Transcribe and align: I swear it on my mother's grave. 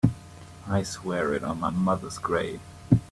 I 0.67 0.81
swear 0.81 1.35
it 1.35 1.43
on 1.43 1.59
my 1.59 1.69
mother's 1.69 2.17
grave. 2.17 2.59